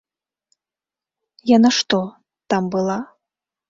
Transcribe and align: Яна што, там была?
Яна 1.55 1.69
што, 1.79 2.03
там 2.53 2.63
была? 2.79 2.97